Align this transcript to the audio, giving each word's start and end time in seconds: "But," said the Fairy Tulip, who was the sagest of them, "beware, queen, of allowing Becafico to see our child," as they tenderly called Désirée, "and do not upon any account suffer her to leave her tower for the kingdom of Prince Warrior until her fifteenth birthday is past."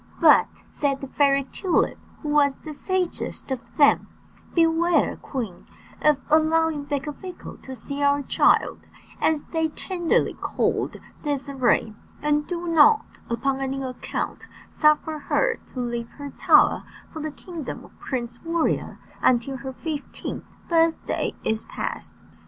"But," 0.19 0.63
said 0.65 0.99
the 0.99 1.07
Fairy 1.07 1.43
Tulip, 1.43 1.99
who 2.23 2.29
was 2.29 2.57
the 2.57 2.73
sagest 2.73 3.51
of 3.51 3.59
them, 3.77 4.07
"beware, 4.55 5.15
queen, 5.17 5.65
of 6.01 6.17
allowing 6.31 6.85
Becafico 6.87 7.61
to 7.61 7.75
see 7.75 8.01
our 8.01 8.23
child," 8.23 8.87
as 9.21 9.43
they 9.51 9.67
tenderly 9.69 10.33
called 10.33 10.97
Désirée, 11.23 11.93
"and 12.23 12.47
do 12.47 12.65
not 12.67 13.19
upon 13.29 13.59
any 13.61 13.83
account 13.83 14.47
suffer 14.71 15.19
her 15.19 15.59
to 15.75 15.79
leave 15.79 16.09
her 16.17 16.31
tower 16.31 16.83
for 17.13 17.21
the 17.21 17.29
kingdom 17.29 17.85
of 17.85 17.99
Prince 17.99 18.39
Warrior 18.43 18.97
until 19.21 19.57
her 19.57 19.71
fifteenth 19.71 20.45
birthday 20.67 21.35
is 21.43 21.65
past." 21.65 22.15